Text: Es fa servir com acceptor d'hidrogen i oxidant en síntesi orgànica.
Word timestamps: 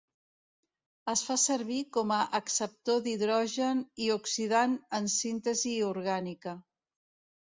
Es 1.11 1.21
fa 1.25 1.35
servir 1.41 1.77
com 1.97 2.13
acceptor 2.15 3.03
d'hidrogen 3.09 3.85
i 4.07 4.11
oxidant 4.15 4.77
en 5.01 5.11
síntesi 5.17 5.75
orgànica. 5.91 6.57